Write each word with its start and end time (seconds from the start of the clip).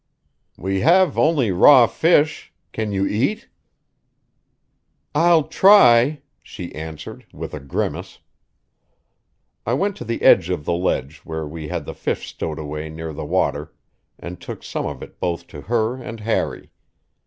"We 0.57 0.79
have 0.79 1.15
only 1.15 1.51
raw 1.51 1.85
fish. 1.85 2.51
Can 2.73 2.91
you 2.91 3.05
eat?" 3.05 3.49
"I'll 5.13 5.43
try," 5.43 6.23
she 6.41 6.73
answered, 6.73 7.23
with 7.31 7.53
a 7.53 7.59
grimace. 7.59 8.17
I 9.63 9.73
went 9.75 9.95
to 9.97 10.03
the 10.03 10.23
edge 10.23 10.49
of 10.49 10.65
the 10.65 10.73
ledge 10.73 11.17
where 11.19 11.45
we 11.45 11.67
had 11.67 11.85
the 11.85 11.93
fish 11.93 12.27
stowed 12.27 12.57
away 12.57 12.89
near 12.89 13.13
the 13.13 13.25
water 13.25 13.75
and 14.17 14.41
took 14.41 14.63
some 14.63 14.87
of 14.87 15.03
it 15.03 15.19
both 15.19 15.45
to 15.49 15.61
her 15.61 15.97
and 16.01 16.19
Harry. 16.21 16.71